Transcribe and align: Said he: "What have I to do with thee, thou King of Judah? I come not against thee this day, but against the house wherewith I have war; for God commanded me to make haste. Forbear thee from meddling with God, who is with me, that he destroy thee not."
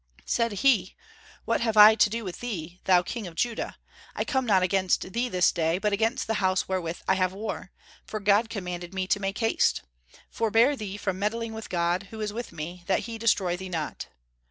Said 0.25 0.53
he: 0.65 0.95
"What 1.45 1.61
have 1.61 1.77
I 1.77 1.93
to 1.93 2.09
do 2.09 2.23
with 2.23 2.39
thee, 2.39 2.81
thou 2.85 3.03
King 3.03 3.27
of 3.27 3.35
Judah? 3.35 3.77
I 4.15 4.23
come 4.25 4.47
not 4.47 4.63
against 4.63 5.13
thee 5.13 5.29
this 5.29 5.51
day, 5.51 5.77
but 5.77 5.93
against 5.93 6.25
the 6.25 6.33
house 6.41 6.67
wherewith 6.67 6.97
I 7.07 7.13
have 7.13 7.33
war; 7.33 7.71
for 8.03 8.19
God 8.19 8.49
commanded 8.49 8.95
me 8.95 9.05
to 9.05 9.19
make 9.19 9.37
haste. 9.37 9.83
Forbear 10.31 10.75
thee 10.75 10.97
from 10.97 11.19
meddling 11.19 11.53
with 11.53 11.69
God, 11.69 12.07
who 12.09 12.19
is 12.19 12.33
with 12.33 12.51
me, 12.51 12.83
that 12.87 13.01
he 13.01 13.19
destroy 13.19 13.55
thee 13.55 13.69
not." 13.69 14.07